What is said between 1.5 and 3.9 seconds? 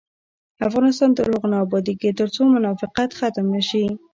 نه ابادیږي، ترڅو منافقت ختم نشي.